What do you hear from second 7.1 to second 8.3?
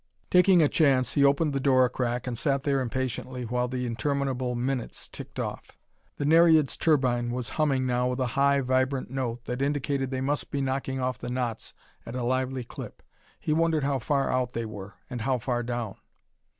was humming now with a